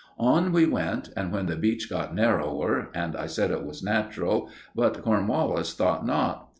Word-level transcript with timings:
On 0.17 0.51
we 0.51 0.65
went, 0.65 1.09
and 1.15 1.31
then 1.31 1.45
the 1.45 1.55
beach 1.55 1.87
got 1.87 2.15
narrower, 2.15 2.89
and 2.95 3.15
I 3.15 3.27
said 3.27 3.51
it 3.51 3.63
was 3.67 3.83
natural, 3.83 4.49
but 4.73 5.03
Cornwallis 5.03 5.75
thought 5.75 6.03
not. 6.07 6.49